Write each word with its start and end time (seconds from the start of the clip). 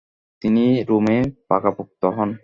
তিনি 0.41 0.63
রোমে 0.89 1.17
পাকাপোক্ত 1.49 2.01
হন। 2.17 2.29